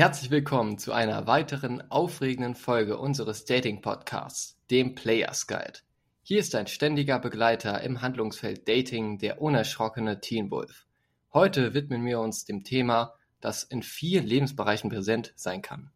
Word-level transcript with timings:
Herzlich 0.00 0.30
willkommen 0.30 0.78
zu 0.78 0.94
einer 0.94 1.26
weiteren 1.26 1.90
aufregenden 1.90 2.54
Folge 2.54 2.96
unseres 2.96 3.44
Dating-Podcasts, 3.44 4.58
dem 4.70 4.94
Players 4.94 5.46
Guide. 5.46 5.80
Hier 6.22 6.40
ist 6.40 6.54
ein 6.54 6.68
ständiger 6.68 7.18
Begleiter 7.18 7.82
im 7.82 8.00
Handlungsfeld 8.00 8.66
Dating, 8.66 9.18
der 9.18 9.42
unerschrockene 9.42 10.22
Teen 10.22 10.50
Wolf. 10.50 10.86
Heute 11.34 11.74
widmen 11.74 12.02
wir 12.06 12.18
uns 12.18 12.46
dem 12.46 12.64
Thema, 12.64 13.12
das 13.42 13.62
in 13.62 13.82
vielen 13.82 14.26
Lebensbereichen 14.26 14.88
präsent 14.88 15.34
sein 15.36 15.60
kann. 15.60 15.90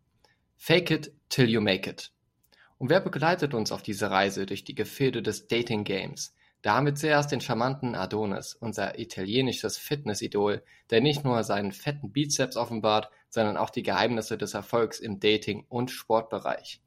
Fake 0.58 0.90
it 0.90 1.14
till 1.30 1.48
you 1.48 1.62
make 1.62 1.88
it. 1.88 2.12
Und 2.76 2.90
wer 2.90 3.00
begleitet 3.00 3.54
uns 3.54 3.72
auf 3.72 3.80
diese 3.80 4.10
Reise 4.10 4.44
durch 4.44 4.64
die 4.64 4.74
Gefilde 4.74 5.22
des 5.22 5.48
Dating 5.48 5.82
Games? 5.82 6.34
Da 6.64 6.76
haben 6.76 6.86
wir 6.86 6.94
zuerst 6.94 7.30
den 7.30 7.42
charmanten 7.42 7.94
Adonis, 7.94 8.54
unser 8.54 8.98
italienisches 8.98 9.76
Fitnessidol, 9.76 10.62
der 10.88 11.02
nicht 11.02 11.22
nur 11.22 11.44
seinen 11.44 11.72
fetten 11.72 12.10
Bizeps 12.10 12.56
offenbart, 12.56 13.10
sondern 13.28 13.58
auch 13.58 13.68
die 13.68 13.82
Geheimnisse 13.82 14.38
des 14.38 14.54
Erfolgs 14.54 14.98
im 14.98 15.20
Dating- 15.20 15.66
und 15.68 15.90
Sportbereich. 15.90 16.80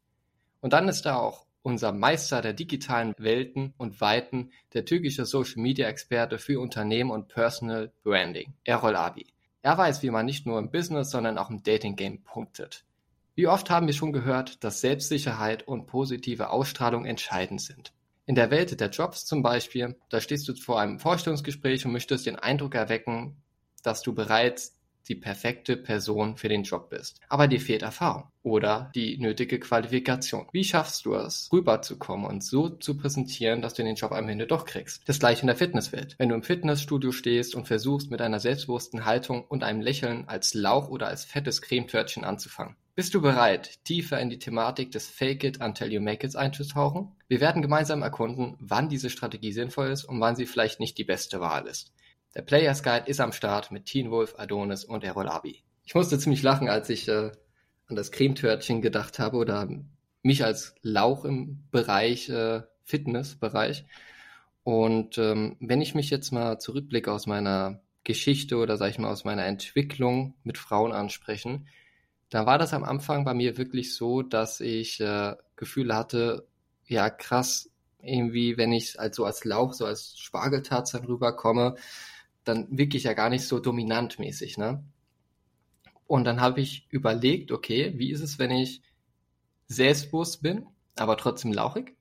Und 0.62 0.74
dann 0.74 0.90
ist 0.90 1.06
da 1.06 1.18
auch 1.18 1.46
unser 1.62 1.92
Meister 1.92 2.42
der 2.42 2.54
digitalen 2.54 3.14
Welten 3.20 3.76
und 3.78 4.02
Weiten, 4.02 4.50
der 4.74 4.84
türkische 4.84 5.26
Social-Media-Experte 5.28 6.40
für 6.40 6.60
Unternehmen 6.60 7.12
und 7.12 7.28
Personal 7.28 7.92
Branding, 8.02 8.56
Errol 8.64 8.96
Abi. 8.96 9.28
Er 9.62 9.78
weiß, 9.78 10.02
wie 10.02 10.10
man 10.10 10.26
nicht 10.26 10.48
nur 10.48 10.58
im 10.58 10.72
Business, 10.72 11.12
sondern 11.12 11.38
auch 11.38 11.52
im 11.52 11.62
Dating-Game 11.62 12.24
punktet. 12.24 12.84
Wie 13.36 13.46
oft 13.46 13.70
haben 13.70 13.86
wir 13.86 13.94
schon 13.94 14.12
gehört, 14.12 14.64
dass 14.64 14.82
Selbstsicherheit 14.82 15.68
und 15.68 15.86
positive 15.86 16.50
Ausstrahlung 16.50 17.06
entscheidend 17.06 17.62
sind. 17.62 17.94
In 18.28 18.36
der 18.36 18.52
Welt 18.52 18.78
der 18.78 18.90
Jobs 18.90 19.26
zum 19.26 19.42
Beispiel, 19.42 19.96
da 20.10 20.20
stehst 20.20 20.50
du 20.50 20.54
vor 20.54 20.82
einem 20.82 21.00
Vorstellungsgespräch 21.00 21.86
und 21.86 21.94
möchtest 21.94 22.26
den 22.26 22.36
Eindruck 22.36 22.76
erwecken, 22.76 23.42
dass 23.84 24.02
du 24.02 24.14
bereits 24.14 24.78
die 25.08 25.16
perfekte 25.16 25.78
Person 25.78 26.36
für 26.36 26.50
den 26.50 26.64
Job 26.64 26.90
bist. 26.90 27.22
Aber 27.30 27.48
dir 27.48 27.62
fehlt 27.62 27.84
Erfahrung 27.84 28.26
oder 28.44 28.92
die 28.94 29.18
nötige 29.18 29.62
Qualifikation. 29.62 30.50
Wie 30.52 30.66
schaffst 30.66 31.06
du 31.06 31.16
es, 31.16 31.50
rüberzukommen 31.54 32.26
und 32.26 32.44
so 32.44 32.68
zu 32.68 32.98
präsentieren, 32.98 33.62
dass 33.62 33.76
du 33.76 33.84
den 33.84 33.96
Job 33.96 34.12
am 34.12 34.28
Ende 34.28 34.46
doch 34.46 34.66
kriegst? 34.66 35.08
Das 35.08 35.20
gleiche 35.20 35.44
in 35.44 35.48
der 35.48 35.56
Fitnesswelt. 35.56 36.16
Wenn 36.18 36.28
du 36.28 36.36
im 36.36 36.44
Fitnessstudio 36.44 37.14
stehst 37.14 37.56
und 37.56 37.66
versuchst 37.66 38.12
mit 38.12 38.20
einer 38.20 38.42
selbstbewussten 38.42 39.06
Haltung 39.06 39.46
und 39.46 39.64
einem 39.64 39.80
Lächeln 39.80 40.28
als 40.28 40.54
Lauch 40.54 40.90
oder 40.90 41.08
als 41.08 41.24
fettes 41.24 41.62
Cremetörtchen 41.62 42.26
anzufangen. 42.26 42.76
Bist 42.98 43.14
du 43.14 43.22
bereit, 43.22 43.84
tiefer 43.84 44.20
in 44.20 44.32
die 44.32 44.40
Thematik 44.40 44.92
des 44.92 45.08
Fake 45.08 45.44
it 45.44 45.62
until 45.62 45.94
you 45.94 46.02
make 46.02 46.26
it 46.26 46.36
einzutauchen? 46.36 47.12
Wir 47.28 47.40
werden 47.42 47.62
gemeinsam 47.62 48.02
erkunden, 48.02 48.56
wann 48.60 48.90
diese 48.90 49.12
Strategie 49.12 49.52
sinnvoll 49.52 49.90
ist 49.92 50.04
und 50.04 50.20
wann 50.20 50.36
sie 50.36 50.48
vielleicht 50.48 50.80
nicht 50.80 50.98
die 50.98 51.04
beste 51.04 51.40
Wahl 51.40 51.68
ist. 51.68 51.94
Der 52.34 52.42
Players 52.42 52.82
Guide 52.82 53.06
ist 53.06 53.20
am 53.20 53.34
Start 53.34 53.70
mit 53.70 53.86
Teen 53.86 54.10
Wolf, 54.10 54.34
Adonis 54.40 54.84
und 54.84 55.04
Errol 55.04 55.28
Abi. 55.30 55.62
Ich 55.86 55.94
musste 55.94 56.18
ziemlich 56.18 56.42
lachen, 56.42 56.70
als 56.70 56.90
ich 56.90 57.08
äh, 57.08 57.30
an 57.86 57.96
das 57.96 58.12
Cremetörtchen 58.12 58.82
gedacht 58.82 59.20
habe 59.20 59.38
oder 59.38 59.70
mich 60.24 60.44
als 60.44 60.74
Lauch 60.82 61.24
im 61.24 61.66
Bereich 61.70 62.30
äh, 62.30 62.64
Fitnessbereich. 62.84 63.86
Und 64.64 65.20
ähm, 65.20 65.56
wenn 65.60 65.82
ich 65.82 65.94
mich 65.94 66.10
jetzt 66.10 66.32
mal 66.32 66.58
zurückblicke 66.58 67.12
aus 67.12 67.28
meiner 67.28 67.80
Geschichte 68.04 68.58
oder 68.58 68.76
sage 68.76 68.90
ich 68.90 68.98
mal 68.98 69.12
aus 69.12 69.24
meiner 69.24 69.46
Entwicklung 69.46 70.34
mit 70.44 70.58
Frauen 70.58 70.94
ansprechen, 70.94 71.68
da 72.30 72.46
war 72.46 72.58
das 72.58 72.74
am 72.74 72.84
Anfang 72.84 73.24
bei 73.26 73.34
mir 73.34 73.58
wirklich 73.58 73.96
so, 73.96 74.22
dass 74.22 74.60
ich 74.60 75.00
äh, 75.00 75.36
Gefühle 75.56 75.96
hatte, 75.96 76.48
ja 76.86 77.10
krass, 77.10 77.70
irgendwie, 78.02 78.58
wenn 78.58 78.72
ich 78.72 78.98
so 79.12 79.26
als 79.26 79.44
Lauch, 79.44 79.74
so 79.74 79.86
als 79.86 80.18
Spargeltarzan 80.18 81.06
rüberkomme, 81.06 81.76
dann 82.44 82.68
wirklich 82.78 83.04
ja 83.04 83.14
gar 83.14 83.30
nicht 83.30 83.46
so 83.46 83.60
dominant 83.60 84.20
mäßig, 84.20 84.58
ne? 84.58 84.84
Und 86.06 86.24
dann 86.24 86.40
habe 86.40 86.62
ich 86.62 86.88
überlegt, 86.90 87.52
okay, 87.52 87.94
wie 87.98 88.12
ist 88.12 88.22
es, 88.22 88.40
wenn 88.40 88.52
ich 88.52 88.82
selbstbewusst 89.68 90.42
bin, 90.42 90.66
aber 90.96 91.18
trotzdem 91.18 91.52
lauchig? 91.52 91.96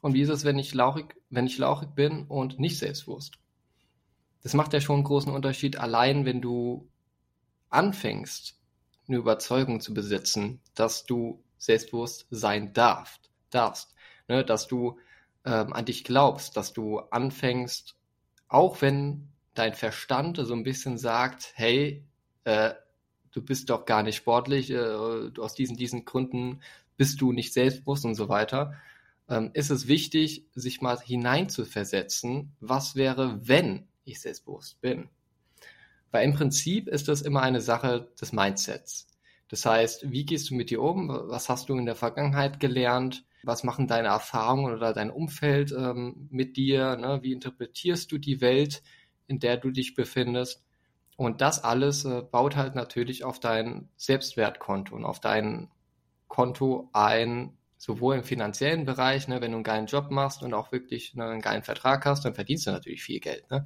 Und 0.00 0.14
wie 0.14 0.22
ist 0.22 0.28
es, 0.28 0.44
wenn 0.44 0.58
ich 0.58 0.72
lauchig, 0.72 1.16
wenn 1.30 1.46
ich 1.46 1.58
lauchig 1.58 1.90
bin 1.90 2.26
und 2.26 2.60
nicht 2.60 2.78
selbstbewusst? 2.78 3.38
Das 4.42 4.54
macht 4.54 4.72
ja 4.72 4.80
schon 4.80 4.96
einen 4.96 5.04
großen 5.04 5.32
Unterschied, 5.32 5.76
allein 5.76 6.24
wenn 6.24 6.40
du 6.40 6.88
anfängst, 7.70 8.59
eine 9.10 9.18
Überzeugung 9.18 9.80
zu 9.80 9.92
besitzen, 9.92 10.60
dass 10.74 11.04
du 11.04 11.42
selbstbewusst 11.58 12.26
sein 12.30 12.72
darfst, 12.72 13.30
darfst, 13.50 13.94
ne, 14.28 14.44
dass 14.44 14.66
du 14.66 14.98
ähm, 15.44 15.72
an 15.72 15.84
dich 15.84 16.04
glaubst, 16.04 16.56
dass 16.56 16.72
du 16.72 16.98
anfängst, 16.98 17.96
auch 18.48 18.80
wenn 18.80 19.28
dein 19.54 19.74
Verstand 19.74 20.38
so 20.38 20.54
ein 20.54 20.62
bisschen 20.62 20.96
sagt, 20.96 21.52
hey, 21.54 22.04
äh, 22.44 22.72
du 23.32 23.42
bist 23.42 23.70
doch 23.70 23.84
gar 23.84 24.02
nicht 24.02 24.16
sportlich, 24.16 24.70
äh, 24.70 25.30
aus 25.38 25.54
diesen, 25.54 25.76
diesen 25.76 26.04
Gründen 26.04 26.60
bist 26.96 27.20
du 27.20 27.32
nicht 27.32 27.52
selbstbewusst 27.52 28.04
und 28.04 28.14
so 28.14 28.28
weiter, 28.28 28.74
ähm, 29.28 29.50
ist 29.54 29.70
es 29.70 29.88
wichtig, 29.88 30.46
sich 30.54 30.80
mal 30.80 30.98
hineinzuversetzen, 31.00 32.52
was 32.60 32.96
wäre, 32.96 33.40
wenn 33.46 33.88
ich 34.04 34.20
selbstbewusst 34.20 34.80
bin. 34.80 35.08
Weil 36.10 36.24
im 36.24 36.34
Prinzip 36.34 36.88
ist 36.88 37.08
das 37.08 37.22
immer 37.22 37.42
eine 37.42 37.60
Sache 37.60 38.08
des 38.20 38.32
Mindsets. 38.32 39.06
Das 39.48 39.66
heißt, 39.66 40.10
wie 40.10 40.24
gehst 40.24 40.50
du 40.50 40.54
mit 40.54 40.70
dir 40.70 40.82
um? 40.82 41.08
Was 41.08 41.48
hast 41.48 41.68
du 41.68 41.76
in 41.76 41.86
der 41.86 41.96
Vergangenheit 41.96 42.60
gelernt? 42.60 43.24
Was 43.42 43.64
machen 43.64 43.86
deine 43.86 44.08
Erfahrungen 44.08 44.74
oder 44.74 44.92
dein 44.92 45.10
Umfeld 45.10 45.72
ähm, 45.72 46.28
mit 46.30 46.56
dir? 46.56 46.96
Ne? 46.96 47.20
Wie 47.22 47.32
interpretierst 47.32 48.12
du 48.12 48.18
die 48.18 48.40
Welt? 48.40 48.82
in 49.30 49.38
der 49.38 49.56
du 49.56 49.70
dich 49.70 49.94
befindest. 49.94 50.62
Und 51.16 51.40
das 51.40 51.62
alles 51.62 52.04
äh, 52.04 52.22
baut 52.22 52.56
halt 52.56 52.74
natürlich 52.74 53.24
auf 53.24 53.38
dein 53.38 53.88
Selbstwertkonto 53.96 54.94
und 54.94 55.04
auf 55.04 55.20
dein 55.20 55.70
Konto 56.26 56.90
ein, 56.92 57.56
sowohl 57.78 58.16
im 58.16 58.24
finanziellen 58.24 58.84
Bereich, 58.84 59.28
ne, 59.28 59.40
wenn 59.40 59.52
du 59.52 59.58
einen 59.58 59.64
geilen 59.64 59.86
Job 59.86 60.10
machst 60.10 60.42
und 60.42 60.52
auch 60.52 60.72
wirklich 60.72 61.14
ne, 61.14 61.26
einen 61.26 61.40
geilen 61.40 61.62
Vertrag 61.62 62.04
hast, 62.06 62.24
dann 62.24 62.34
verdienst 62.34 62.66
du 62.66 62.72
natürlich 62.72 63.02
viel 63.02 63.20
Geld. 63.20 63.48
Ne? 63.50 63.64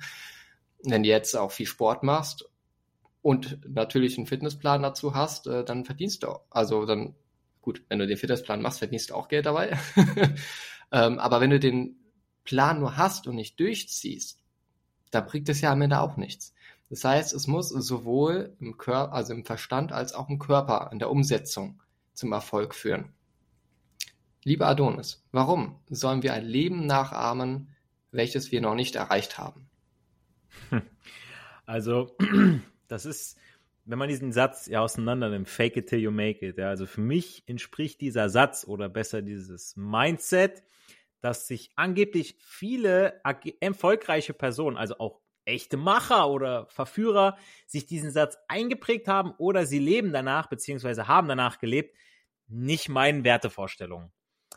Wenn 0.85 1.03
du 1.03 1.09
jetzt 1.09 1.37
auch 1.37 1.51
viel 1.51 1.67
Sport 1.67 2.03
machst 2.03 2.49
und 3.23 3.59
natürlich 3.67 4.17
einen 4.19 4.27
Fitnessplan 4.27 4.83
dazu 4.83 5.15
hast, 5.15 5.47
äh, 5.47 5.65
dann 5.65 5.85
verdienst 5.85 6.23
du, 6.23 6.29
auch. 6.29 6.43
also 6.51 6.85
dann, 6.85 7.15
gut, 7.63 7.83
wenn 7.89 7.99
du 7.99 8.07
den 8.07 8.19
Fitnessplan 8.19 8.61
machst, 8.61 8.79
verdienst 8.79 9.11
du 9.11 9.15
auch 9.15 9.29
Geld 9.29 9.47
dabei. 9.47 9.79
ähm, 10.93 11.19
aber 11.19 11.41
wenn 11.41 11.51
du 11.51 11.59
den 11.59 11.97
Plan 12.45 12.81
nur 12.81 12.97
hast 12.97 13.27
und 13.27 13.37
nicht 13.37 13.59
durchziehst, 13.59 14.41
da 15.11 15.21
bringt 15.21 15.49
es 15.49 15.61
ja 15.61 15.73
am 15.73 15.81
Ende 15.81 16.01
auch 16.01 16.17
nichts. 16.17 16.53
Das 16.91 17.05
heißt, 17.05 17.33
es 17.33 17.47
muss 17.47 17.71
sowohl 17.71 18.55
im 18.61 18.77
Körper, 18.77 19.13
also 19.13 19.33
im 19.33 19.45
Verstand 19.45 19.93
als 19.93 20.13
auch 20.13 20.29
im 20.29 20.39
Körper 20.39 20.91
in 20.93 20.99
der 20.99 21.11
Umsetzung 21.11 21.81
zum 22.13 22.33
Erfolg 22.33 22.75
führen. 22.75 23.13
Lieber 24.43 24.67
Adonis, 24.67 25.25
warum 25.33 25.81
sollen 25.89 26.23
wir 26.23 26.35
ein 26.35 26.45
Leben 26.45 26.87
nachahmen, 26.87 27.75
welches 28.11 28.53
wir 28.53 28.61
noch 28.61 28.75
nicht 28.75 28.95
erreicht 28.95 29.39
haben? 29.39 29.71
Also, 31.67 32.15
das 32.89 33.07
ist, 33.07 33.39
wenn 33.87 33.99
man 33.99 34.11
diesen 34.11 34.33
Satz 34.33 34.67
ja 34.67 34.83
auseinander 34.83 35.31
nimmt, 35.31 35.49
fake 35.49 35.79
it 35.79 35.89
till 35.89 35.99
you 35.99 36.11
make 36.11 36.47
it, 36.47 36.59
ja, 36.59 36.69
also 36.69 36.85
für 36.85 37.01
mich 37.01 37.43
entspricht 37.47 38.03
dieser 38.03 38.29
Satz 38.29 38.67
oder 38.67 38.91
besser 38.91 39.23
dieses 39.23 39.75
Mindset 39.75 40.63
dass 41.25 41.47
sich 41.47 41.71
angeblich 41.75 42.37
viele 42.39 43.23
erfolgreiche 43.61 44.35
Personen, 44.35 44.77
also 44.77 44.99
auch 44.99 45.23
echte 45.47 45.79
Macher 45.79 46.29
oder 46.29 46.67
Verführer, 46.67 47.39
sich 47.67 47.87
diesen 47.87 48.11
Satz 48.11 48.37
eingeprägt 48.47 49.09
haben 49.09 49.33
oder 49.39 49.65
sie 49.65 49.79
leben 49.79 50.13
danach, 50.13 50.51
beziehungsweise 50.51 51.09
haben 51.09 51.27
danach 51.27 51.61
gelebt, 51.61 51.97
nicht 52.47 52.91
meinen 52.91 53.25
Wertevorstellungen. 53.25 54.13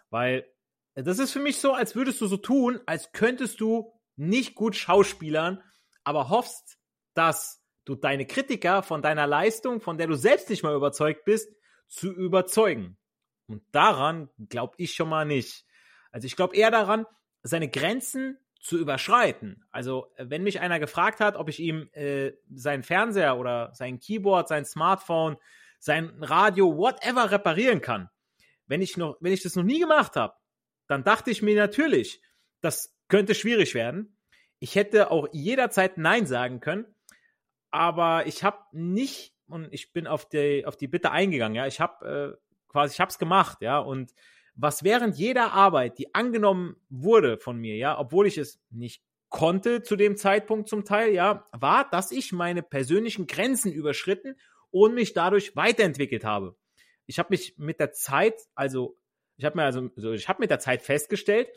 Weil 0.10 0.46
das 0.94 1.20
ist 1.20 1.32
für 1.32 1.40
mich 1.40 1.56
so, 1.56 1.72
als 1.72 1.96
würdest 1.96 2.20
du 2.20 2.28
so 2.28 2.36
tun, 2.36 2.82
als 2.86 3.14
könntest 3.14 3.62
du 3.62 3.94
nicht 4.18 4.54
gut 4.54 4.76
schauspielern, 4.76 5.64
aber 6.08 6.30
hoffst, 6.30 6.78
dass 7.16 7.62
du 7.84 7.96
deine 7.96 8.26
Kritiker 8.26 8.82
von 8.82 9.02
deiner 9.02 9.28
Leistung, 9.28 9.82
von 9.82 9.98
der 9.98 10.08
du 10.08 10.16
selbst 10.16 10.50
nicht 10.50 10.64
mal 10.64 10.74
überzeugt 10.74 11.26
bist, 11.26 11.54
zu 11.90 12.14
überzeugen. 12.14 12.98
Und 13.48 13.62
daran 13.74 14.30
glaube 14.48 14.76
ich 14.78 14.94
schon 14.94 15.10
mal 15.10 15.26
nicht. 15.26 15.66
Also 16.14 16.26
ich 16.26 16.38
glaube 16.38 16.56
eher 16.56 16.72
daran, 16.72 17.06
seine 17.44 17.68
Grenzen 17.68 18.38
zu 18.62 18.78
überschreiten. 18.78 19.66
Also 19.70 20.08
wenn 20.18 20.44
mich 20.44 20.62
einer 20.62 20.80
gefragt 20.80 21.20
hat, 21.20 21.36
ob 21.36 21.50
ich 21.50 21.60
ihm 21.60 21.90
äh, 21.92 22.32
seinen 22.54 22.84
Fernseher 22.84 23.38
oder 23.38 23.74
sein 23.74 24.00
Keyboard, 24.00 24.48
sein 24.48 24.64
Smartphone, 24.64 25.36
sein 25.78 26.24
Radio, 26.24 26.78
whatever 26.78 27.32
reparieren 27.32 27.82
kann, 27.82 28.10
wenn 28.66 28.82
ich 28.82 28.96
noch, 28.96 29.18
wenn 29.20 29.34
ich 29.34 29.44
das 29.44 29.56
noch 29.58 29.64
nie 29.64 29.80
gemacht 29.80 30.16
habe, 30.16 30.36
dann 30.88 31.04
dachte 31.04 31.32
ich 31.32 31.42
mir 31.42 31.58
natürlich, 31.58 32.22
das 32.62 32.98
könnte 33.10 33.36
schwierig 33.36 33.74
werden. 33.74 34.17
Ich 34.60 34.76
hätte 34.76 35.12
auch 35.12 35.28
jederzeit 35.32 35.98
Nein 35.98 36.26
sagen 36.26 36.60
können, 36.60 36.86
aber 37.72 38.26
ich 38.28 38.44
habe 38.44 38.58
nicht 38.72 39.34
und 39.48 39.68
ich 39.72 39.94
bin 39.94 40.08
auf 40.08 40.28
die 40.28 40.66
auf 40.66 40.78
die 40.78 40.88
Bitte 40.88 41.12
eingegangen. 41.12 41.56
Ja, 41.56 41.68
ich 41.68 41.80
habe 41.80 42.38
äh, 42.38 42.58
quasi, 42.68 42.94
ich 42.94 43.00
habe 43.00 43.10
es 43.10 43.20
gemacht, 43.20 43.62
ja 43.62 43.80
und 43.80 44.14
was 44.56 44.84
während 44.84 45.16
jeder 45.16 45.54
Arbeit, 45.54 46.00
die 46.00 46.16
angenommen 46.16 46.78
wurde 46.90 47.38
von 47.38 47.58
mir, 47.58 47.76
ja, 47.76 47.98
obwohl 47.98 48.26
ich 48.26 48.40
es 48.40 48.60
nicht 48.72 49.04
konnte 49.30 49.84
zu 49.84 49.96
dem 49.96 50.18
Zeitpunkt 50.18 50.68
zum 50.68 50.84
Teil, 50.84 51.14
ja, 51.14 51.46
war, 51.52 51.90
dass 51.90 52.12
ich 52.12 52.32
meine 52.32 52.64
persönlichen 52.64 53.28
Grenzen 53.28 53.72
überschritten 53.72 54.36
und 54.72 54.96
mich 54.96 55.14
dadurch 55.14 55.56
weiterentwickelt 55.56 56.24
habe. 56.24 56.56
Ich 57.06 57.20
habe 57.20 57.30
mich 57.30 57.58
mit 57.58 57.80
der 57.80 57.92
Zeit, 57.92 58.34
also 58.56 58.98
ich 59.38 59.46
habe 59.46 59.58
mir 59.58 59.64
also, 59.64 59.90
also 59.96 60.14
ich 60.14 60.28
habe 60.28 60.40
mit 60.40 60.50
der 60.50 60.60
Zeit 60.60 60.82
festgestellt, 60.82 61.50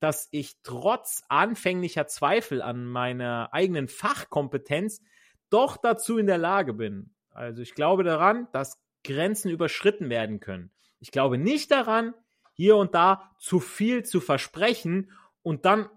dass 0.00 0.28
ich 0.30 0.56
trotz 0.62 1.24
anfänglicher 1.28 2.06
Zweifel 2.06 2.62
an 2.62 2.86
meiner 2.86 3.52
eigenen 3.52 3.88
Fachkompetenz 3.88 5.02
doch 5.50 5.76
dazu 5.76 6.18
in 6.18 6.26
der 6.26 6.38
Lage 6.38 6.74
bin. 6.74 7.14
Also 7.30 7.62
ich 7.62 7.74
glaube 7.74 8.04
daran, 8.04 8.48
dass 8.52 8.80
Grenzen 9.04 9.50
überschritten 9.50 10.10
werden 10.10 10.40
können. 10.40 10.70
Ich 11.00 11.10
glaube 11.10 11.38
nicht 11.38 11.70
daran, 11.70 12.14
hier 12.52 12.76
und 12.76 12.94
da 12.94 13.30
zu 13.38 13.60
viel 13.60 14.04
zu 14.04 14.20
versprechen 14.20 15.12
und 15.42 15.64
dann 15.64 15.88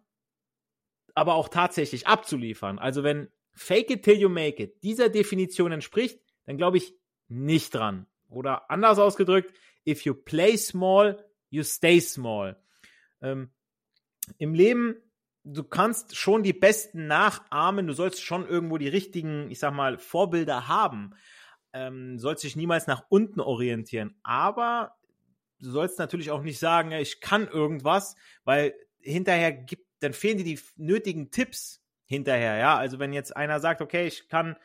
aber 1.14 1.36
auch 1.36 1.50
tatsächlich 1.50 2.08
abzuliefern. 2.08 2.80
Also 2.80 3.04
wenn 3.04 3.30
Fake 3.54 3.90
it 3.90 4.04
till 4.04 4.18
you 4.18 4.30
make 4.30 4.62
it 4.64 4.82
dieser 4.84 5.10
Definition 5.10 5.72
entspricht, 5.72 6.20
dann 6.46 6.58
glaube 6.58 6.78
ich 6.78 6.96
nicht 7.28 7.74
dran. 7.76 8.08
Oder 8.30 8.70
anders 8.70 8.98
ausgedrückt, 8.98 9.54
if 9.86 10.06
you 10.06 10.14
play 10.14 10.58
small, 10.58 11.24
you 11.50 11.64
stay 11.64 12.00
small. 12.00 12.62
Ähm, 13.22 13.52
Im 14.38 14.54
Leben, 14.54 14.96
du 15.44 15.64
kannst 15.64 16.16
schon 16.16 16.44
die 16.44 16.54
Besten 16.54 17.08
nachahmen, 17.08 17.88
du 17.88 17.94
sollst 17.94 18.24
schon 18.24 18.48
irgendwo 18.48 18.78
die 18.78 18.88
richtigen, 18.88 19.50
ich 19.50 19.60
sag 19.60 19.74
mal, 19.74 19.98
Vorbilder 19.98 20.68
haben. 20.68 21.14
Ähm, 21.74 22.20
sollst 22.20 22.44
dich 22.44 22.56
niemals 22.56 22.88
nach 22.88 23.06
unten 23.10 23.40
orientieren. 23.40 24.16
Aber 24.24 24.96
du 25.60 25.70
sollst 25.70 26.00
natürlich 26.00 26.32
auch 26.32 26.42
nicht 26.42 26.60
sagen, 26.60 26.92
ich 26.92 27.22
kann 27.22 27.48
irgendwas, 27.48 28.16
weil 28.44 28.74
hinterher 29.00 29.52
gibt, 29.54 29.86
dann 30.00 30.14
fehlen 30.14 30.38
dir 30.38 30.44
die 30.44 30.60
nötigen 30.76 31.32
Tipps 31.32 31.82
hinterher, 32.06 32.58
ja. 32.58 32.78
Also 32.78 33.00
wenn 33.00 33.14
jetzt 33.14 33.36
einer 33.36 33.60
sagt, 33.60 33.82
okay, 33.82 34.08
ich 34.08 34.28
kann 34.28 34.58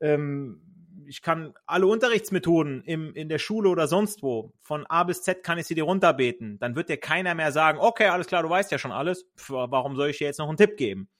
ähm, 0.00 0.79
ich 1.10 1.22
kann 1.22 1.54
alle 1.66 1.88
Unterrichtsmethoden 1.88 2.84
im, 2.84 3.12
in 3.14 3.28
der 3.28 3.40
Schule 3.40 3.68
oder 3.68 3.88
sonst 3.88 4.22
wo, 4.22 4.52
von 4.60 4.86
A 4.86 5.02
bis 5.02 5.22
Z 5.22 5.42
kann 5.42 5.58
ich 5.58 5.66
sie 5.66 5.74
dir 5.74 5.82
runterbeten. 5.82 6.60
Dann 6.60 6.76
wird 6.76 6.88
dir 6.88 6.98
keiner 6.98 7.34
mehr 7.34 7.50
sagen, 7.50 7.80
okay, 7.80 8.06
alles 8.06 8.28
klar, 8.28 8.44
du 8.44 8.48
weißt 8.48 8.70
ja 8.70 8.78
schon 8.78 8.92
alles, 8.92 9.28
Pff, 9.36 9.50
warum 9.50 9.96
soll 9.96 10.10
ich 10.10 10.18
dir 10.18 10.28
jetzt 10.28 10.38
noch 10.38 10.46
einen 10.46 10.56
Tipp 10.56 10.76
geben? 10.76 11.10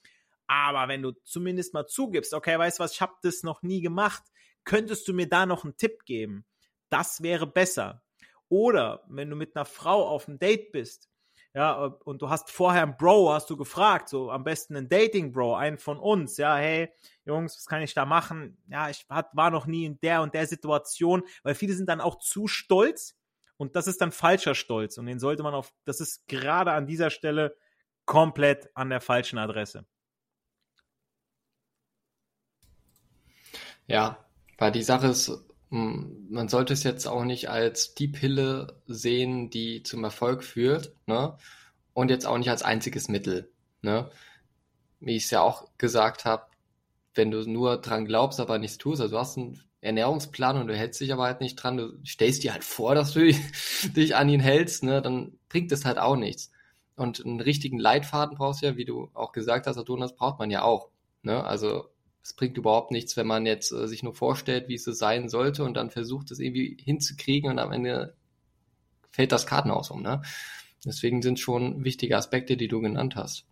Aber 0.47 0.87
wenn 0.87 1.03
du 1.03 1.11
zumindest 1.25 1.75
mal 1.75 1.89
zugibst, 1.89 2.35
okay, 2.35 2.57
weißt 2.57 2.79
du 2.79 2.85
was, 2.85 2.93
ich 2.93 3.01
habe 3.01 3.15
das 3.23 3.43
noch 3.43 3.63
nie 3.63 3.81
gemacht, 3.81 4.23
könntest 4.63 5.09
du 5.09 5.13
mir 5.13 5.29
da 5.29 5.45
noch 5.45 5.65
einen 5.65 5.77
Tipp 5.77 6.05
geben? 6.05 6.47
Das 6.89 7.25
wäre 7.25 7.49
besser. 7.49 8.05
Oder 8.49 9.03
wenn 9.09 9.29
du 9.29 9.35
mit 9.35 9.57
einer 9.57 9.65
Frau 9.65 10.07
auf 10.07 10.29
einem 10.29 10.39
Date 10.39 10.71
bist 10.71 11.10
ja, 11.52 11.75
und 12.05 12.23
du 12.23 12.31
hast 12.31 12.50
vorher 12.50 12.85
einen 12.85 12.97
Bro, 12.97 13.32
hast 13.32 13.50
du 13.50 13.56
gefragt, 13.56 14.08
so 14.08 14.31
am 14.31 14.44
besten 14.44 14.76
einen 14.76 14.88
Dating-Bro, 14.88 15.56
einen 15.56 15.79
von 15.79 15.99
uns, 15.99 16.37
ja, 16.37 16.56
hey, 16.56 16.93
Jungs, 17.25 17.56
was 17.56 17.67
kann 17.67 17.82
ich 17.82 17.93
da 17.93 18.05
machen? 18.05 18.56
Ja, 18.69 18.88
ich 18.88 19.05
war 19.08 19.50
noch 19.50 19.67
nie 19.67 19.85
in 19.85 20.00
der 20.00 20.23
und 20.23 20.35
der 20.35 20.47
Situation, 20.47 21.25
weil 21.43 21.56
viele 21.56 21.75
sind 21.75 21.88
dann 21.88 22.00
auch 22.00 22.19
zu 22.19 22.47
stolz 22.47 23.17
und 23.56 23.75
das 23.75 23.88
ist 23.88 24.00
dann 24.00 24.12
falscher 24.12 24.55
Stolz 24.55 24.97
und 24.97 25.06
den 25.06 25.19
sollte 25.19 25.43
man 25.43 25.55
auf, 25.55 25.73
das 25.85 26.00
ist 26.00 26.29
gerade 26.29 26.73
an 26.73 26.87
dieser 26.87 27.11
Stelle 27.11 27.56
komplett 28.05 28.70
an 28.75 28.91
der 28.91 29.00
falschen 29.00 29.38
Adresse. 29.38 29.87
Ja, 33.88 34.25
weil 34.56 34.70
die 34.70 34.85
Sache 34.85 35.08
ist, 35.08 35.32
man 35.70 36.49
sollte 36.49 36.72
es 36.72 36.82
jetzt 36.82 37.06
auch 37.06 37.25
nicht 37.25 37.49
als 37.49 37.94
die 37.94 38.08
Pille 38.08 38.81
sehen, 38.87 39.50
die 39.50 39.82
zum 39.82 40.05
Erfolg 40.05 40.43
führt, 40.44 40.94
ne? 41.06 41.37
Und 41.94 42.11
jetzt 42.11 42.26
auch 42.26 42.38
nicht 42.38 42.50
als 42.50 42.62
einziges 42.62 43.08
Mittel, 43.08 43.52
ne? 43.82 44.11
Wie 45.00 45.17
ich 45.17 45.25
es 45.25 45.31
ja 45.31 45.43
auch 45.43 45.70
gesagt 45.78 46.25
habe, 46.25 46.46
wenn 47.14 47.31
du 47.31 47.49
nur 47.49 47.78
dran 47.81 48.05
glaubst, 48.05 48.40
aber 48.40 48.58
nichts 48.58 48.78
tust, 48.78 49.00
also 49.00 49.14
du 49.14 49.20
hast 49.20 49.38
einen 49.38 49.62
Ernährungsplan 49.81 50.56
und 50.56 50.67
du 50.67 50.76
hältst 50.76 51.00
dich 51.00 51.12
aber 51.12 51.25
halt 51.25 51.40
nicht 51.40 51.56
dran, 51.56 51.76
du 51.76 51.99
stellst 52.05 52.43
dir 52.43 52.52
halt 52.52 52.64
vor, 52.64 52.94
dass 52.94 53.12
du 53.12 53.32
dich 53.96 54.17
an 54.17 54.28
ihn 54.28 54.40
hältst, 54.40 54.82
ne, 54.82 55.00
dann 55.02 55.38
bringt 55.49 55.72
es 55.72 55.84
halt 55.84 55.99
auch 55.99 56.17
nichts. 56.17 56.50
Und 56.96 57.25
einen 57.25 57.40
richtigen 57.40 57.78
Leitfaden 57.78 58.37
brauchst 58.37 58.62
du 58.62 58.67
ja, 58.67 58.76
wie 58.76 58.84
du 58.84 59.11
auch 59.14 59.32
gesagt 59.32 59.67
hast, 59.67 59.78
Adonis, 59.78 60.14
braucht 60.14 60.38
man 60.38 60.50
ja 60.50 60.62
auch. 60.62 60.90
Ne? 61.22 61.43
Also 61.43 61.88
es 62.22 62.34
bringt 62.34 62.56
überhaupt 62.56 62.90
nichts, 62.90 63.17
wenn 63.17 63.26
man 63.26 63.46
jetzt 63.46 63.72
äh, 63.72 63.88
sich 63.88 64.02
nur 64.02 64.14
vorstellt, 64.14 64.69
wie 64.69 64.75
es 64.75 64.84
sein 64.84 65.28
sollte 65.28 65.64
und 65.64 65.75
dann 65.75 65.90
versucht, 65.90 66.31
es 66.31 66.38
irgendwie 66.38 66.76
hinzukriegen 66.82 67.50
und 67.50 67.58
am 67.58 67.72
Ende 67.72 68.14
fällt 69.11 69.32
das 69.32 69.46
Kartenhaus 69.46 69.90
um. 69.90 70.02
Ne? 70.02 70.22
Deswegen 70.84 71.22
sind 71.22 71.40
schon 71.40 71.84
wichtige 71.84 72.17
Aspekte, 72.17 72.56
die 72.56 72.69
du 72.69 72.81
genannt 72.81 73.17
hast. 73.17 73.44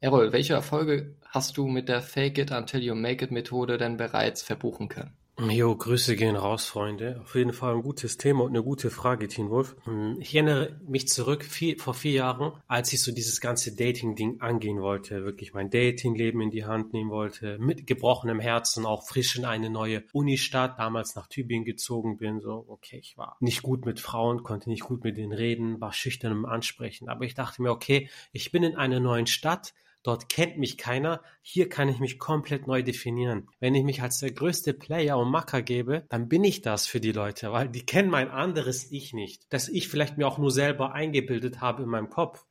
Errol, 0.00 0.32
welche 0.32 0.54
Erfolge 0.54 1.14
hast 1.26 1.56
du 1.56 1.66
mit 1.68 1.88
der 1.88 2.00
Fake 2.00 2.38
It 2.38 2.52
Until 2.52 2.82
You 2.82 2.94
Make 2.94 3.26
It 3.26 3.30
Methode 3.30 3.76
denn 3.76 3.98
bereits 3.98 4.42
verbuchen 4.42 4.88
können? 4.88 5.14
Jo, 5.48 5.74
Grüße 5.74 6.16
gehen 6.16 6.36
raus, 6.36 6.66
Freunde. 6.66 7.18
Auf 7.22 7.34
jeden 7.34 7.54
Fall 7.54 7.74
ein 7.74 7.82
gutes 7.82 8.18
Thema 8.18 8.44
und 8.44 8.50
eine 8.50 8.62
gute 8.62 8.90
Frage, 8.90 9.26
Teen 9.26 9.48
Wolf. 9.48 9.74
Hm, 9.84 10.18
ich 10.20 10.34
erinnere 10.34 10.78
mich 10.86 11.08
zurück 11.08 11.44
vier, 11.44 11.78
vor 11.78 11.94
vier 11.94 12.12
Jahren, 12.12 12.52
als 12.66 12.92
ich 12.92 13.02
so 13.02 13.10
dieses 13.10 13.40
ganze 13.40 13.74
Dating-Ding 13.74 14.42
angehen 14.42 14.82
wollte, 14.82 15.24
wirklich 15.24 15.54
mein 15.54 15.70
Dating-Leben 15.70 16.42
in 16.42 16.50
die 16.50 16.66
Hand 16.66 16.92
nehmen 16.92 17.08
wollte, 17.08 17.56
mit 17.58 17.86
gebrochenem 17.86 18.38
Herzen, 18.38 18.84
auch 18.84 19.06
frisch 19.06 19.36
in 19.36 19.46
eine 19.46 19.70
neue 19.70 20.04
Unistadt, 20.12 20.78
damals 20.78 21.14
nach 21.14 21.26
Tübingen 21.26 21.64
gezogen 21.64 22.18
bin, 22.18 22.40
so, 22.40 22.66
okay, 22.68 22.98
ich 22.98 23.16
war 23.16 23.38
nicht 23.40 23.62
gut 23.62 23.86
mit 23.86 23.98
Frauen, 23.98 24.42
konnte 24.42 24.68
nicht 24.68 24.82
gut 24.82 25.04
mit 25.04 25.16
denen 25.16 25.32
reden, 25.32 25.80
war 25.80 25.94
schüchtern 25.94 26.32
im 26.32 26.44
Ansprechen, 26.44 27.08
aber 27.08 27.24
ich 27.24 27.34
dachte 27.34 27.62
mir, 27.62 27.70
okay, 27.70 28.10
ich 28.32 28.52
bin 28.52 28.62
in 28.62 28.76
einer 28.76 29.00
neuen 29.00 29.26
Stadt, 29.26 29.72
Dort 30.02 30.28
kennt 30.28 30.56
mich 30.56 30.78
keiner. 30.78 31.22
Hier 31.42 31.68
kann 31.68 31.88
ich 31.88 31.98
mich 31.98 32.18
komplett 32.18 32.66
neu 32.66 32.82
definieren. 32.82 33.48
Wenn 33.60 33.74
ich 33.74 33.84
mich 33.84 34.02
als 34.02 34.20
der 34.20 34.32
größte 34.32 34.72
Player 34.72 35.18
und 35.18 35.30
Macker 35.30 35.62
gebe, 35.62 36.06
dann 36.08 36.28
bin 36.28 36.42
ich 36.42 36.62
das 36.62 36.86
für 36.86 37.00
die 37.00 37.12
Leute, 37.12 37.52
weil 37.52 37.68
die 37.68 37.84
kennen 37.84 38.10
mein 38.10 38.30
anderes 38.30 38.90
Ich 38.90 39.12
nicht. 39.12 39.44
Das 39.50 39.68
ich 39.68 39.88
vielleicht 39.88 40.16
mir 40.16 40.26
auch 40.26 40.38
nur 40.38 40.50
selber 40.50 40.92
eingebildet 40.92 41.60
habe 41.60 41.82
in 41.82 41.88
meinem 41.88 42.08
Kopf. 42.08 42.46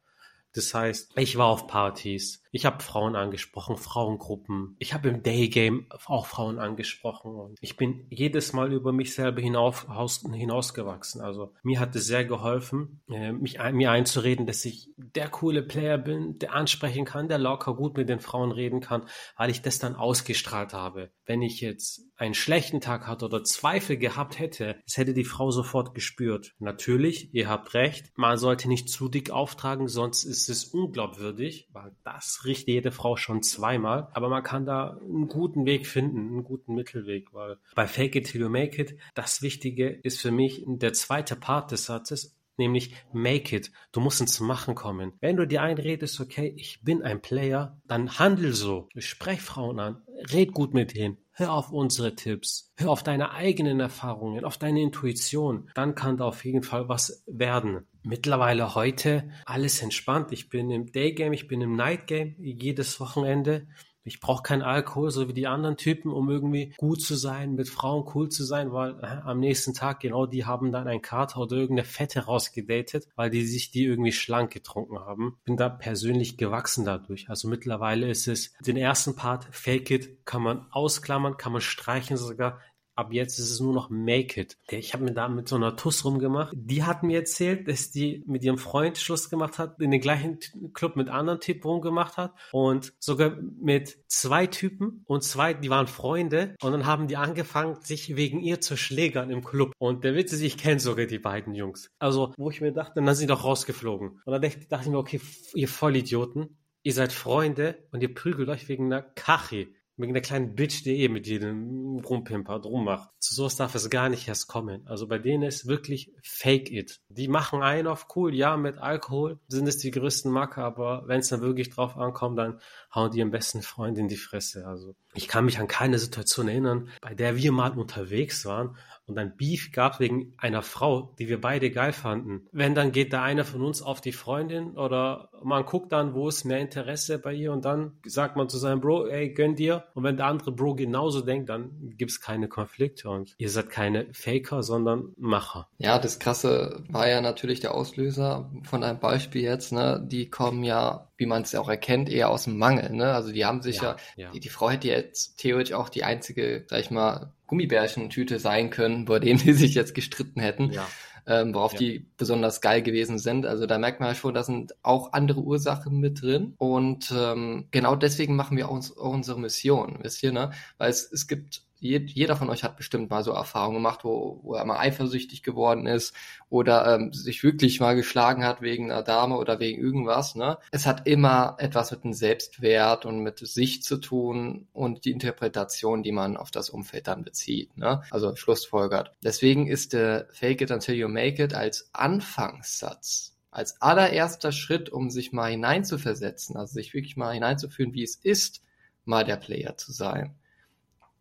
Das 0.54 0.74
heißt, 0.74 1.12
ich 1.16 1.38
war 1.38 1.48
auf 1.48 1.68
Partys, 1.68 2.42
ich 2.52 2.66
habe 2.66 2.84
Frauen 2.84 3.16
angesprochen, 3.16 3.78
Frauengruppen. 3.78 4.76
Ich 4.80 4.94
habe 4.94 5.10
im 5.10 5.24
Daygame 5.24 5.86
auch 6.06 6.26
Frauen 6.26 6.60
angesprochen 6.60 7.36
und 7.36 7.58
ich 7.62 7.78
bin 7.78 8.08
jedes 8.10 8.54
Mal 8.54 8.74
über 8.74 8.92
mich 8.92 9.14
selber 9.14 9.42
hinauf, 9.42 9.88
hinausgewachsen. 10.32 11.22
Also 11.22 11.54
mir 11.64 11.80
hat 11.80 11.96
es 11.96 12.08
sehr 12.08 12.26
geholfen, 12.26 13.02
äh, 13.10 13.32
mich 13.32 13.60
mir 13.72 13.92
einzureden, 13.92 14.48
dass 14.48 14.66
ich 14.66 14.90
der 14.98 15.30
coole 15.30 15.62
Player 15.62 15.98
bin, 15.98 16.40
der 16.40 16.54
ansprechen 16.54 17.06
kann, 17.06 17.28
der 17.28 17.38
locker 17.38 17.76
gut 17.76 17.98
mit 17.98 18.10
den 18.10 18.20
Frauen 18.20 18.52
reden 18.52 18.82
kann, 18.82 19.06
weil 19.38 19.50
ich 19.50 19.62
das 19.62 19.80
dann 19.80 19.96
ausgestrahlt 19.96 20.74
habe. 20.74 21.12
Wenn 21.26 21.42
ich 21.42 21.62
jetzt 21.62 22.02
einen 22.16 22.34
schlechten 22.34 22.82
Tag 22.82 23.08
hatte 23.08 23.26
oder 23.26 23.44
Zweifel 23.44 23.98
gehabt 23.98 24.40
hätte, 24.40 24.78
das 24.86 24.98
hätte 24.98 25.14
die 25.14 25.24
Frau 25.24 25.52
sofort 25.52 25.94
gespürt. 25.94 26.54
Natürlich, 26.60 27.34
ihr 27.34 27.48
habt 27.48 27.74
recht, 27.74 28.12
man 28.16 28.38
sollte 28.38 28.68
nicht 28.68 28.90
zu 28.90 29.08
dick 29.08 29.30
auftragen, 29.30 29.88
sonst 29.88 30.24
ist 30.24 30.50
es 30.50 30.66
unglaubwürdig, 30.66 31.70
weil 31.72 31.96
das 32.04 32.39
riecht 32.46 32.68
jede 32.68 32.92
Frau 32.92 33.16
schon 33.16 33.44
zweimal. 33.44 34.10
Aber 34.14 34.30
man 34.30 34.44
kann 34.44 34.66
da 34.66 35.00
einen 35.02 35.28
guten 35.28 35.66
Weg 35.66 35.88
finden, 35.88 36.18
einen 36.18 36.44
guten 36.44 36.76
Mittelweg, 36.76 37.34
weil 37.34 37.58
bei 37.76 37.88
Fake 37.88 38.16
it 38.16 38.28
till 38.32 38.42
you 38.42 38.50
make 38.50 38.82
it, 38.82 38.96
das 39.14 39.42
Wichtige 39.42 39.90
ist 39.90 40.22
für 40.22 40.32
mich 40.32 40.64
der 40.66 40.94
zweite 40.94 41.36
Part 41.36 41.72
des 41.72 41.86
Satzes, 41.86 42.36
nämlich 42.58 42.94
make 43.12 43.56
it. 43.56 43.72
Du 43.92 44.00
musst 44.00 44.22
ins 44.22 44.40
Machen 44.40 44.76
kommen. 44.76 45.14
Wenn 45.22 45.38
du 45.38 45.48
dir 45.48 45.64
einredest, 45.64 46.20
okay, 46.20 46.54
ich 46.56 46.84
bin 46.84 47.02
ein 47.02 47.22
Player, 47.22 47.80
dann 47.86 48.20
handel 48.20 48.54
so. 48.54 48.88
Sprech 48.98 49.42
Frauen 49.42 49.80
an, 49.80 50.02
red 50.32 50.54
gut 50.54 50.74
mit 50.74 50.96
denen. 50.96 51.18
Hör 51.32 51.54
auf 51.54 51.72
unsere 51.72 52.16
Tipps. 52.16 52.74
Hör 52.76 52.90
auf 52.90 53.02
deine 53.02 53.32
eigenen 53.32 53.80
Erfahrungen, 53.80 54.44
auf 54.44 54.58
deine 54.58 54.82
Intuition. 54.82 55.70
Dann 55.74 55.96
kann 55.96 56.18
da 56.18 56.26
auf 56.26 56.44
jeden 56.44 56.64
Fall 56.64 56.90
was 56.90 57.24
werden. 57.28 57.88
Mittlerweile 58.04 58.76
heute 58.76 59.30
alles 59.46 59.82
entspannt. 59.82 60.32
Ich 60.32 60.50
bin 60.50 60.72
im 60.72 60.92
Daygame, 60.92 61.36
ich 61.36 61.48
bin 61.48 61.62
im 61.62 61.76
Nightgame 61.76 62.36
jedes 62.38 63.00
Wochenende. 63.00 63.68
Ich 64.10 64.22
brauche 64.22 64.42
keinen 64.42 64.62
Alkohol, 64.62 65.12
so 65.12 65.28
wie 65.28 65.34
die 65.34 65.46
anderen 65.46 65.78
Typen, 65.78 66.12
um 66.12 66.30
irgendwie 66.30 66.74
gut 66.78 67.02
zu 67.02 67.16
sein, 67.16 67.54
mit 67.54 67.70
Frauen 67.70 68.10
cool 68.16 68.30
zu 68.30 68.44
sein, 68.44 68.72
weil 68.72 68.98
äh, 69.02 69.06
am 69.24 69.40
nächsten 69.40 69.74
Tag 69.74 70.00
genau 70.00 70.26
die 70.26 70.46
haben 70.46 70.72
dann 70.72 70.88
ein 70.88 71.02
Kater 71.02 71.42
oder 71.42 71.58
irgendeine 71.58 71.86
Fette 71.86 72.22
rausgedatet, 72.22 73.08
weil 73.16 73.30
die 73.30 73.46
sich 73.46 73.72
die 73.72 73.84
irgendwie 73.84 74.14
schlank 74.14 74.52
getrunken 74.52 74.98
haben. 74.98 75.38
Bin 75.44 75.58
da 75.58 75.70
persönlich 75.70 76.38
gewachsen 76.38 76.86
dadurch. 76.86 77.30
Also 77.30 77.50
mittlerweile 77.50 78.10
ist 78.10 78.28
es 78.28 78.54
den 78.66 78.78
ersten 78.78 79.16
Part, 79.16 79.48
Fake 79.52 79.92
It, 79.92 80.26
kann 80.26 80.42
man 80.42 80.66
ausklammern, 80.72 81.38
kann 81.38 81.52
man 81.52 81.62
streichen 81.62 82.18
sogar 82.18 82.60
ab 83.00 83.14
jetzt 83.14 83.40
ist 83.40 83.50
es 83.50 83.60
nur 83.60 83.74
noch 83.74 83.90
Make 83.90 84.42
It. 84.42 84.58
Ich 84.70 84.94
habe 84.94 85.06
mir 85.06 85.14
da 85.14 85.30
mit 85.30 85.48
so 85.48 85.56
einer 85.56 85.76
Tuss 85.76 86.04
rumgemacht. 86.04 86.54
Die 86.56 86.84
hat 86.84 87.02
mir 87.02 87.20
erzählt, 87.20 87.68
dass 87.68 87.92
die 87.92 88.24
mit 88.28 88.44
ihrem 88.44 88.58
Freund 88.58 88.98
Schluss 88.98 89.30
gemacht 89.30 89.58
hat, 89.58 89.80
in 89.80 89.92
den 89.92 90.02
gleichen 90.02 90.40
Club 90.74 90.96
mit 90.96 91.10
anderen 91.10 91.40
Typen 91.40 91.64
rumgemacht 91.64 92.18
hat 92.18 92.34
und 92.52 92.94
sogar 93.00 93.38
mit 93.62 94.04
zwei 94.08 94.48
Typen 94.48 95.04
und 95.08 95.24
zwei, 95.24 95.54
die 95.54 95.70
waren 95.70 95.88
Freunde 95.88 96.56
und 96.62 96.74
dann 96.74 96.86
haben 96.86 97.08
die 97.08 97.18
angefangen, 97.18 97.78
sich 97.82 98.16
wegen 98.18 98.42
ihr 98.42 98.60
zu 98.60 98.76
schlägern 98.76 99.30
im 99.30 99.44
Club. 99.44 99.74
Und 99.78 100.04
der 100.04 100.16
Witz 100.16 100.34
ist, 100.34 100.42
ich 100.42 100.58
kenne 100.58 100.80
sogar 100.80 101.06
die 101.06 101.20
beiden 101.20 101.56
Jungs. 101.56 101.92
Also, 102.00 102.34
wo 102.38 102.50
ich 102.50 102.60
mir 102.60 102.74
dachte, 102.74 103.02
dann 103.02 103.16
sind 103.16 103.30
die 103.30 103.34
doch 103.34 103.46
rausgeflogen. 103.46 104.20
Und 104.26 104.32
dann 104.32 104.42
dachte, 104.42 104.68
dachte 104.68 104.86
ich 104.86 104.92
mir, 104.92 104.98
okay, 104.98 105.22
ihr 105.54 105.70
Vollidioten, 105.70 106.58
ihr 106.84 106.94
seid 106.94 107.14
Freunde 107.14 107.88
und 107.92 108.02
ihr 108.02 108.14
prügelt 108.14 108.50
euch 108.50 108.68
wegen 108.68 108.86
einer 108.86 109.02
Kachi 109.02 109.74
wegen 110.00 110.14
der 110.14 110.22
kleinen 110.22 110.56
Bitch, 110.56 110.84
die 110.86 111.02
eh 111.02 111.10
mit 111.10 111.28
jedem 111.28 112.00
rumpimpert, 112.00 112.66
rummacht. 112.66 113.10
Zu 113.20 113.36
sowas 113.36 113.58
darf 113.58 113.76
es 113.76 113.90
gar 113.90 114.10
nicht 114.10 114.28
erst 114.28 114.48
kommen. 114.48 114.88
Also 114.88 115.08
bei 115.08 115.20
denen 115.20 115.44
ist 115.44 115.68
wirklich 115.68 116.14
fake 116.24 116.72
it. 116.72 117.02
Die 117.10 117.28
machen 117.28 117.62
einen 117.62 117.88
auf 117.88 118.08
cool, 118.16 118.34
ja, 118.34 118.56
mit 118.56 118.78
Alkohol 118.78 119.40
sind 119.48 119.68
es 119.68 119.78
die 119.78 119.92
größten 119.92 120.32
Macker, 120.32 120.64
aber 120.64 121.04
wenn 121.08 121.20
es 121.20 121.28
dann 121.28 121.42
wirklich 121.42 121.70
drauf 121.70 121.98
ankommt, 121.98 122.40
dann 122.40 122.60
hauen 122.94 123.12
die 123.12 123.20
ihren 123.20 123.32
besten 123.32 123.62
Freund 123.62 123.98
in 123.98 124.08
die 124.08 124.18
Fresse. 124.18 124.66
Also 124.68 124.96
ich 125.14 125.28
kann 125.28 125.46
mich 125.46 125.60
an 125.60 125.68
keine 125.68 126.00
Situation 126.00 126.48
erinnern, 126.48 126.90
bei 127.02 127.14
der 127.14 127.36
wir 127.36 127.52
mal 127.52 127.78
unterwegs 127.78 128.46
waren 128.46 128.76
und 129.06 129.18
ein 129.18 129.36
Beef 129.36 129.72
gab 129.72 130.00
wegen 130.00 130.34
einer 130.38 130.62
Frau, 130.62 131.16
die 131.18 131.28
wir 131.28 131.42
beide 131.42 131.72
geil 131.72 131.94
fanden. 131.94 132.48
Wenn 132.52 132.76
dann 132.76 132.92
geht 132.92 133.12
da 133.14 133.24
einer 133.24 133.44
von 133.44 133.64
uns 133.64 133.82
auf 133.82 134.02
die 134.02 134.12
Freundin 134.12 134.78
oder 134.78 135.30
man 135.44 135.66
guckt 135.66 135.92
dann, 135.92 136.14
wo 136.14 136.28
ist 136.28 136.46
mehr 136.46 136.60
Interesse 136.60 137.20
bei 137.20 137.34
ihr 137.34 137.52
und 137.52 137.66
dann 137.66 138.00
sagt 138.06 138.36
man 138.36 138.50
zu 138.50 138.58
seinem 138.58 138.82
Bro, 138.82 139.08
ey, 139.08 139.34
gönn 139.34 139.56
dir. 139.56 139.86
Und 139.94 140.04
wenn 140.04 140.18
der 140.18 140.28
andere 140.28 140.52
Bro 140.52 140.76
genauso 140.76 141.22
denkt, 141.22 141.50
dann 141.50 141.94
gibt's 141.98 142.22
keine 142.22 142.48
Konflikte 142.48 143.10
und 143.10 143.36
ihr 143.38 143.50
seid 143.50 143.70
keine 143.70 144.08
Faker, 144.14 144.64
sondern 144.64 145.14
Macher. 145.18 145.68
Ja, 145.78 146.00
das 146.00 146.20
Krasse 146.20 146.84
war 146.90 147.08
ja 147.08 147.22
natürlich 147.22 147.60
der 147.60 147.74
Auslöser 147.74 148.52
von 148.64 148.84
einem 148.84 149.00
Beispiel 149.00 149.42
jetzt, 149.42 149.72
ne? 149.72 150.06
Die 150.06 150.30
kommen 150.30 150.64
ja, 150.64 151.09
wie 151.20 151.26
man 151.26 151.44
es 151.44 151.52
ja 151.52 151.60
auch 151.60 151.70
erkennt, 151.70 152.10
eher 152.10 152.30
aus 152.30 152.46
dem 152.46 152.58
Mangel, 152.58 152.92
ne? 152.92 153.14
Also 153.14 153.32
die 153.32 153.46
haben 153.46 153.62
sich 153.62 153.82
ja, 153.82 153.98
ja. 154.16 154.32
Die, 154.32 154.40
die 154.40 154.50
Frau 154.50 154.70
hätte 154.70 154.88
jetzt 154.88 155.38
theoretisch 155.38 155.74
auch 155.74 155.90
die 155.90 156.04
einzige, 156.04 156.66
sag 156.68 156.80
ich 156.80 156.92
mal, 156.92 157.34
Gummibärchentüte 157.48 158.40
sein 158.40 158.70
können, 158.70 159.06
vor 159.08 159.20
denen 159.20 159.40
die 159.40 159.54
sich 159.54 159.76
jetzt 159.76 159.94
gestritten 159.94 160.40
hätten, 160.40 160.72
ja. 160.72 160.88
ähm, 161.28 161.54
worauf 161.54 161.74
ja. 161.74 161.80
die 161.80 162.08
besonders 162.18 162.62
geil 162.62 162.82
gewesen 162.82 163.20
sind. 163.20 163.46
Also 163.46 163.66
da 163.66 163.78
merkt 163.78 164.00
man 164.00 164.10
ja 164.10 164.16
schon, 164.16 164.34
da 164.34 164.44
sind 164.44 164.74
auch 164.82 165.12
andere 165.12 165.42
Ursachen 165.42 166.00
mit 166.00 166.22
drin. 166.22 166.54
Und 166.58 167.14
ähm, 167.16 167.68
genau 167.72 167.96
deswegen 167.96 168.36
machen 168.36 168.56
wir 168.56 168.70
auch, 168.70 168.74
uns, 168.74 168.98
auch 168.98 169.14
unsere 169.14 169.40
Mission, 169.40 170.00
wisst 170.02 170.24
ihr, 170.24 170.32
ne? 170.32 170.52
Weil 170.78 170.90
es, 170.90 171.12
es 171.12 171.28
gibt 171.28 171.64
jeder 171.80 172.36
von 172.36 172.50
euch 172.50 172.64
hat 172.64 172.78
bestimmt 172.78 173.10
mal 173.10 173.24
so 173.24 173.32
Erfahrungen 173.32 173.76
gemacht, 173.76 174.04
wo, 174.04 174.40
wo 174.44 174.56
er 174.56 174.66
mal 174.66 174.80
eifersüchtig 174.80 175.44
geworden 175.44 175.88
ist 175.88 176.14
oder 176.50 176.96
ähm, 176.96 177.14
sich 177.14 177.44
wirklich 177.44 177.80
mal 177.80 177.96
geschlagen 177.96 178.44
hat 178.44 178.62
wegen 178.62 178.92
einer 178.92 179.04
Dame 179.04 179.38
oder 179.38 179.60
wegen 179.60 179.82
irgendwas. 179.82 180.36
Ne? 180.36 180.58
Es 180.72 180.86
hat 180.86 181.08
immer 181.08 181.56
etwas 181.60 181.92
mit 181.92 182.04
dem 182.04 182.14
Selbstwert 182.14 183.06
und 183.06 183.20
mit 183.20 183.40
sich 183.40 183.82
zu 183.82 183.98
tun 183.98 184.68
und 184.74 185.06
die 185.06 185.12
Interpretation, 185.12 186.04
die 186.04 186.12
man 186.12 186.38
auf 186.38 186.52
das 186.52 186.70
Umfeld 186.70 187.08
dann 187.08 187.24
bezieht. 187.24 187.78
Ne? 187.78 188.02
Also 188.12 188.36
schlussfolgert. 188.36 189.14
Deswegen 189.24 189.68
ist 189.68 189.94
der 189.94 190.28
Fake 190.32 190.62
it 190.62 190.72
until 190.72 190.96
you 190.96 191.08
make 191.08 191.42
it 191.42 191.54
als 191.54 191.90
Anfangssatz 191.94 193.36
als 193.52 193.82
allererster 193.82 194.52
Schritt, 194.52 194.92
um 194.92 195.10
sich 195.10 195.32
mal 195.32 195.50
hineinzuversetzen, 195.50 196.56
also 196.56 196.72
sich 196.72 196.94
wirklich 196.94 197.18
mal 197.18 197.34
hineinzufühlen, 197.34 197.96
wie 197.96 198.04
es 198.04 198.16
ist, 198.16 198.62
mal 199.06 199.26
der 199.26 199.38
Player 199.38 199.76
zu 199.76 199.92
sein 199.92 200.39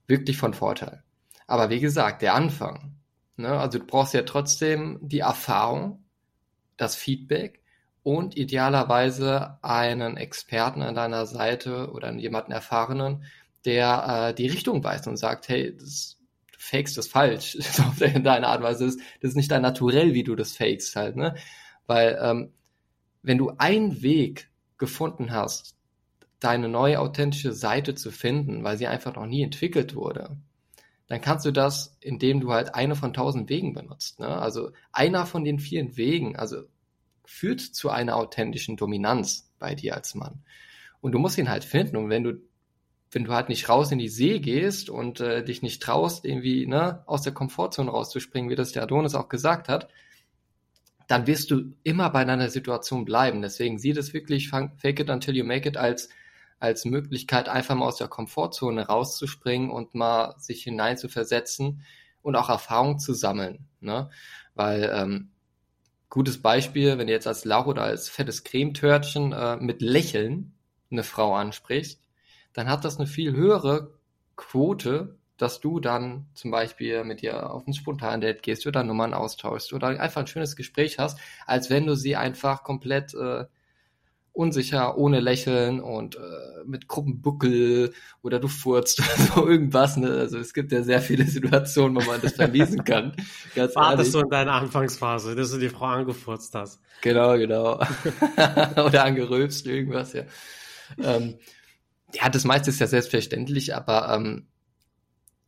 wirklich 0.09 0.37
von 0.37 0.55
Vorteil. 0.55 1.05
Aber 1.47 1.71
wie 1.71 1.81
gesagt, 1.81 2.23
der 2.23 2.35
Anfang. 2.35 2.97
Ne? 3.37 3.49
Also 3.49 3.79
du 3.79 3.87
brauchst 3.87 4.15
ja 4.15 4.23
trotzdem 4.23 4.99
die 5.03 5.21
Erfahrung, 5.21 6.05
das 6.77 6.97
Feedback 6.97 7.63
und 8.03 8.37
idealerweise 8.37 9.59
einen 9.63 10.17
Experten 10.17 10.83
an 10.83 10.95
deiner 10.95 11.27
Seite 11.27 11.91
oder 11.93 12.13
jemanden 12.15 12.53
Erfahrenen, 12.53 13.25
der 13.65 14.31
äh, 14.31 14.35
die 14.35 14.47
Richtung 14.47 14.83
weist 14.83 15.07
und 15.07 15.17
sagt, 15.17 15.49
hey, 15.49 15.77
das, 15.77 16.19
du 16.53 16.59
fakest 16.59 16.97
das 16.97 17.09
falsch. 17.09 17.57
Das 17.57 17.81
auf 17.81 17.99
deine 17.99 18.49
Art 18.49 18.59
und 18.59 18.65
Weise 18.65 18.87
ist, 18.87 19.01
das 19.21 19.31
ist 19.31 19.37
nicht 19.37 19.51
dein 19.51 19.63
Naturell, 19.63 20.15
wie 20.15 20.25
du 20.25 20.35
das 20.37 20.57
fakest 20.57 20.97
halt, 20.97 21.17
ne? 21.17 21.35
Weil 21.87 22.19
ähm, 22.23 22.53
wenn 23.23 23.39
du 23.39 23.53
einen 23.59 24.03
Weg 24.03 24.51
gefunden 24.79 25.33
hast, 25.33 25.78
deine 26.41 26.69
neue 26.69 27.01
authentische 27.01 27.53
Seite 27.53 27.95
zu 27.95 28.11
finden, 28.11 28.65
weil 28.65 28.77
sie 28.77 28.87
einfach 28.87 29.15
noch 29.17 29.27
nie 29.27 29.43
entwickelt 29.43 29.95
wurde, 29.95 30.37
dann 31.09 31.21
kannst 31.21 31.47
du 31.47 31.53
das, 31.53 31.97
indem 32.01 32.41
du 32.41 32.53
halt 32.53 32.75
eine 32.75 32.95
von 32.95 33.15
tausend 33.15 33.49
Wegen 33.49 33.73
benutzt. 33.73 34.21
Ne? 34.21 34.29
Also 34.29 34.71
einer 34.93 35.27
von 35.27 35.43
den 35.43 35.59
vielen 35.59 35.97
Wegen, 35.97 36.37
also 36.37 36.63
führt 37.25 37.61
zu 37.61 37.91
einer 37.91 38.17
authentischen 38.17 38.77
Dominanz 38.77 39.51
bei 39.59 39.75
dir 39.75 39.95
als 39.95 40.15
Mann. 40.15 40.43
Und 41.01 41.13
du 41.13 41.19
musst 41.19 41.39
ihn 41.39 41.49
halt 41.49 41.65
finden. 41.65 41.97
Und 41.97 42.11
wenn 42.11 42.25
du, 42.25 42.41
wenn 43.11 43.25
du 43.25 43.33
halt 43.33 43.49
nicht 43.49 43.69
raus 43.69 43.91
in 43.91 43.99
die 43.99 44.09
See 44.09 44.39
gehst 44.39 44.91
und 44.91 45.21
äh, 45.21 45.43
dich 45.43 45.63
nicht 45.63 45.83
traust, 45.83 46.25
irgendwie 46.25 46.67
ne, 46.67 47.03
aus 47.07 47.23
der 47.23 47.33
Komfortzone 47.33 47.91
rauszuspringen, 47.91 48.51
wie 48.51 48.57
das 48.57 48.73
der 48.73 48.83
Adonis 48.83 49.15
auch 49.15 49.29
gesagt 49.29 49.69
hat, 49.69 49.89
dann 51.07 51.27
wirst 51.27 51.51
du 51.51 51.73
immer 51.85 52.11
bei 52.11 52.25
deiner 52.25 52.51
Situation 52.51 53.07
bleiben. 53.07 53.41
Deswegen 53.41 53.79
sieh 53.79 53.95
das 53.95 54.13
wirklich, 54.13 54.51
fake 54.51 55.01
it 55.01 55.09
until 55.09 55.35
you 55.37 55.45
make 55.45 55.67
it 55.67 55.79
als 55.79 56.11
als 56.61 56.85
Möglichkeit, 56.85 57.49
einfach 57.49 57.75
mal 57.75 57.87
aus 57.87 57.97
der 57.97 58.09
Komfortzone 58.09 58.87
rauszuspringen 58.87 59.71
und 59.71 59.95
mal 59.95 60.35
sich 60.39 60.63
hineinzuversetzen 60.63 61.83
und 62.23 62.37
auch 62.37 62.49
Erfahrung 62.49 62.99
zu 62.99 63.15
sammeln. 63.15 63.67
Ne? 63.81 64.11
Weil, 64.55 64.91
ähm, 64.93 65.31
gutes 66.11 66.41
Beispiel, 66.41 66.99
wenn 66.99 67.07
du 67.07 67.13
jetzt 67.13 67.27
als 67.27 67.45
Lauch 67.45 67.67
oder 67.67 67.83
als 67.83 68.09
fettes 68.09 68.45
Cremetörtchen 68.45 69.33
äh, 69.33 69.57
mit 69.57 69.83
Lächeln 69.83 70.55
eine 70.91 71.05
Frau 71.05 71.35
ansprichst, 71.35 72.03
dann 72.53 72.69
hat 72.69 72.85
das 72.85 72.99
eine 72.99 73.07
viel 73.07 73.35
höhere 73.35 73.93
Quote, 74.37 75.17
dass 75.37 75.61
du 75.61 75.79
dann 75.79 76.27
zum 76.35 76.51
Beispiel 76.51 77.05
mit 77.05 77.23
ihr 77.23 77.51
auf 77.51 77.67
ein 77.67 77.75
Spontan-Date 77.75 78.43
gehst 78.43 78.67
oder 78.67 78.83
Nummern 78.83 79.15
austauschst 79.15 79.73
oder 79.73 79.89
einfach 79.89 80.23
ein 80.23 80.27
schönes 80.27 80.57
Gespräch 80.57 80.99
hast, 80.99 81.19
als 81.47 81.71
wenn 81.71 81.87
du 81.87 81.95
sie 81.95 82.17
einfach 82.17 82.65
komplett 82.65 83.15
äh, 83.15 83.45
unsicher, 84.39 84.97
ohne 84.97 85.19
Lächeln 85.19 85.81
und 85.81 86.15
äh, 86.15 86.21
mit 86.65 86.87
Gruppenbuckel 86.87 87.93
oder 88.23 88.39
du 88.39 88.47
furzt 88.47 89.01
oder 89.17 89.35
so 89.35 89.49
irgendwas. 89.49 89.97
Ne? 89.97 90.11
Also 90.11 90.39
es 90.39 90.55
gibt 90.55 90.71
ja 90.71 90.83
sehr 90.83 91.01
viele 91.01 91.25
Situationen, 91.25 91.97
wo 91.97 92.07
man 92.07 92.21
das 92.21 92.35
vermiesen 92.35 92.85
kann. 92.85 93.15
Ganz 93.55 93.75
Wartest 93.75 94.15
du 94.15 94.21
in 94.21 94.31
deiner 94.31 94.53
Anfangsphase, 94.53 95.35
dass 95.35 95.51
du 95.51 95.59
die 95.59 95.69
Frau 95.69 95.87
angefurzt 95.87 96.55
hast. 96.55 96.81
Genau, 97.01 97.37
genau. 97.37 97.81
oder 98.85 99.05
angerülpst, 99.05 99.67
irgendwas, 99.67 100.13
ja. 100.13 100.23
Ähm, 101.03 101.35
ja, 102.15 102.29
das 102.29 102.45
meiste 102.45 102.71
ist 102.71 102.81
ja 102.81 102.87
selbstverständlich, 102.87 103.75
aber 103.75 104.15
ähm, 104.15 104.47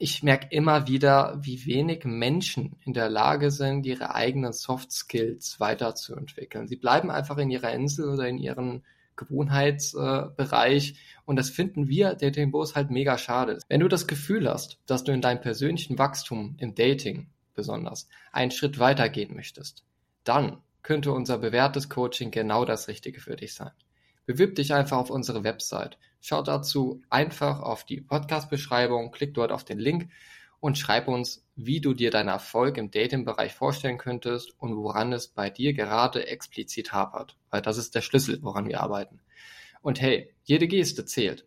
ich 0.03 0.23
merke 0.23 0.47
immer 0.51 0.89
wieder, 0.89 1.39
wie 1.43 1.67
wenig 1.67 2.05
Menschen 2.07 2.77
in 2.87 2.95
der 2.95 3.11
Lage 3.11 3.51
sind, 3.51 3.85
ihre 3.85 4.15
eigenen 4.15 4.55
Soft 4.55 4.91
Skills 4.93 5.61
weiterzuentwickeln. 5.61 6.67
Sie 6.67 6.77
bleiben 6.77 7.11
einfach 7.11 7.37
in 7.37 7.51
ihrer 7.51 7.75
Insel 7.75 8.09
oder 8.09 8.27
in 8.27 8.39
ihrem 8.39 8.83
Gewohnheitsbereich 9.17 10.95
und 11.27 11.37
das 11.37 11.51
finden 11.51 11.89
wir 11.89 12.15
Dating-Bos 12.15 12.77
halt 12.77 12.91
mega 12.91 13.19
schade. 13.19 13.59
Wenn 13.69 13.81
du 13.81 13.89
das 13.89 14.07
Gefühl 14.07 14.49
hast, 14.49 14.79
dass 14.87 15.05
du 15.05 15.13
in 15.13 15.21
deinem 15.21 15.43
persönlichen 15.43 15.99
Wachstum 15.99 16.57
im 16.59 16.75
Dating 16.75 17.29
besonders 17.55 18.09
einen 18.33 18.53
Schritt 18.53 18.79
weitergehen 18.79 19.35
möchtest, 19.37 19.85
dann 20.25 20.63
könnte 20.83 21.13
unser 21.13 21.37
bewährtes 21.37 21.91
Coaching 21.91 22.31
genau 22.31 22.65
das 22.65 22.89
Richtige 22.89 23.21
für 23.21 23.37
dich 23.37 23.53
sein. 23.53 23.73
Bewirb 24.31 24.55
dich 24.55 24.73
einfach 24.73 24.97
auf 24.97 25.11
unsere 25.11 25.43
Website. 25.43 25.99
Schau 26.21 26.41
dazu 26.41 27.03
einfach 27.11 27.59
auf 27.59 27.83
die 27.83 28.01
Podcast-Beschreibung, 28.01 29.11
klick 29.11 29.35
dort 29.35 29.51
auf 29.51 29.65
den 29.65 29.81
Link 29.81 30.09
und 30.61 30.79
schreib 30.79 31.09
uns, 31.09 31.45
wie 31.57 31.81
du 31.81 31.95
dir 31.95 32.13
deinen 32.13 32.29
Erfolg 32.29 32.77
im 32.77 32.93
Dating-Bereich 32.93 33.53
vorstellen 33.53 33.99
könntest 33.99 34.55
und 34.61 34.77
woran 34.77 35.13
es 35.13 35.27
bei 35.27 35.51
dir 35.51 35.73
gerade 35.73 36.29
explizit 36.29 36.93
hapert. 36.93 37.37
Weil 37.51 37.61
das 37.61 37.77
ist 37.77 37.97
der 37.97 38.03
Schlüssel, 38.03 38.39
woran 38.43 38.69
wir 38.69 38.81
arbeiten. 38.81 39.19
Und 39.83 40.01
hey, 40.01 40.33
jede 40.45 40.69
Geste 40.69 41.05
zählt. 41.05 41.45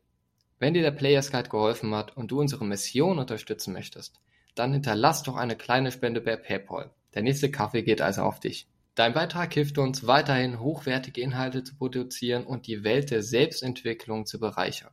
Wenn 0.59 0.73
dir 0.73 0.83
der 0.83 0.91
Players 0.91 1.31
Guide 1.31 1.47
geholfen 1.47 1.95
hat 1.95 2.17
und 2.17 2.31
du 2.31 2.41
unsere 2.41 2.65
Mission 2.65 3.17
unterstützen 3.17 3.71
möchtest, 3.71 4.19
dann 4.55 4.73
hinterlass 4.73 5.23
doch 5.23 5.37
eine 5.37 5.55
kleine 5.55 5.93
Spende 5.93 6.19
bei 6.19 6.35
PayPal. 6.35 6.91
Der 7.13 7.21
nächste 7.21 7.49
Kaffee 7.49 7.83
geht 7.83 8.01
also 8.01 8.23
auf 8.23 8.41
dich. 8.41 8.67
Dein 8.95 9.13
Beitrag 9.13 9.51
hilft 9.53 9.79
uns, 9.79 10.05
weiterhin 10.05 10.59
hochwertige 10.59 11.21
Inhalte 11.21 11.63
zu 11.63 11.75
produzieren 11.75 12.45
und 12.45 12.67
die 12.67 12.83
Welt 12.83 13.09
der 13.09 13.23
Selbstentwicklung 13.23 14.27
zu 14.27 14.39
bereichern. 14.39 14.91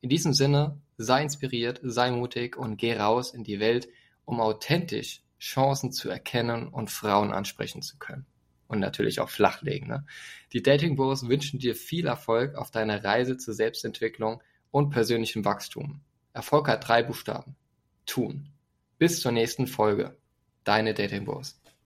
In 0.00 0.08
diesem 0.08 0.32
Sinne, 0.32 0.80
sei 0.96 1.22
inspiriert, 1.22 1.80
sei 1.82 2.12
mutig 2.12 2.56
und 2.56 2.76
geh 2.76 2.94
raus 2.94 3.34
in 3.34 3.42
die 3.42 3.58
Welt, 3.58 3.88
um 4.24 4.40
authentisch 4.40 5.22
Chancen 5.40 5.90
zu 5.90 6.08
erkennen 6.08 6.68
und 6.68 6.90
Frauen 6.90 7.32
ansprechen 7.32 7.82
zu 7.82 7.98
können. 7.98 8.26
Und 8.68 8.78
natürlich 8.78 9.20
auch 9.20 9.28
flachlegen. 9.28 9.88
Ne? 9.88 10.06
Die 10.52 10.62
Dating 10.62 10.96
Bros 10.96 11.28
wünschen 11.28 11.58
dir 11.58 11.74
viel 11.74 12.06
Erfolg 12.06 12.54
auf 12.54 12.70
deiner 12.70 13.04
Reise 13.04 13.36
zur 13.36 13.54
Selbstentwicklung 13.54 14.40
und 14.70 14.90
persönlichem 14.90 15.44
Wachstum. 15.44 16.00
Erfolg 16.32 16.68
hat 16.68 16.86
drei 16.86 17.02
Buchstaben. 17.02 17.56
Tun. 18.06 18.48
Bis 18.98 19.20
zur 19.20 19.32
nächsten 19.32 19.66
Folge. 19.66 20.16
Deine 20.64 20.94
Dating 20.94 21.24
Bros. 21.24 21.61